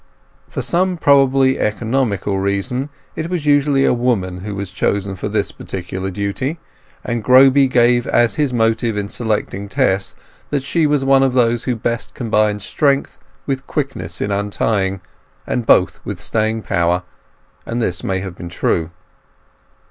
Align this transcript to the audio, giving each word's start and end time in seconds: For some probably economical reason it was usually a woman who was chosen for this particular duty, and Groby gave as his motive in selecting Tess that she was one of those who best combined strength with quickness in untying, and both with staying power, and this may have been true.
For 0.49 0.63
some 0.63 0.97
probably 0.97 1.59
economical 1.59 2.39
reason 2.39 2.89
it 3.15 3.29
was 3.29 3.45
usually 3.45 3.85
a 3.85 3.93
woman 3.93 4.39
who 4.39 4.55
was 4.55 4.71
chosen 4.71 5.15
for 5.15 5.29
this 5.29 5.51
particular 5.51 6.09
duty, 6.09 6.57
and 7.03 7.23
Groby 7.23 7.67
gave 7.67 8.07
as 8.07 8.33
his 8.33 8.51
motive 8.51 8.97
in 8.97 9.09
selecting 9.09 9.69
Tess 9.69 10.15
that 10.49 10.63
she 10.63 10.87
was 10.87 11.05
one 11.05 11.21
of 11.21 11.33
those 11.33 11.65
who 11.65 11.75
best 11.75 12.15
combined 12.15 12.63
strength 12.63 13.19
with 13.45 13.67
quickness 13.67 14.21
in 14.21 14.31
untying, 14.31 15.01
and 15.45 15.67
both 15.67 15.99
with 16.03 16.19
staying 16.19 16.63
power, 16.63 17.03
and 17.67 17.79
this 17.79 18.03
may 18.03 18.21
have 18.21 18.33
been 18.33 18.49
true. 18.49 18.89